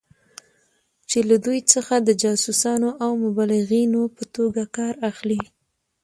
چې 1.09 1.19
له 1.29 1.35
دوی 1.45 1.59
څخه 1.73 1.95
د 1.99 2.09
جاسوسانو 2.23 2.89
او 3.03 3.11
مبلغینو 3.25 4.01
په 4.15 4.23
توګه 4.35 4.63
کار 4.77 4.93
اخلي. 5.11 5.41